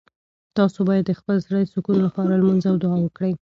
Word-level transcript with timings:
تاسو 0.57 0.79
باید 0.89 1.03
د 1.07 1.11
خپل 1.19 1.35
زړه 1.45 1.57
د 1.63 1.69
سکون 1.73 1.97
لپاره 2.05 2.31
لمونځ 2.41 2.63
او 2.69 2.75
دعا 2.83 2.97
وکړئ. 3.01 3.29